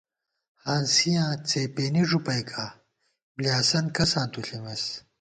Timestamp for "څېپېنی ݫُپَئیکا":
1.49-2.65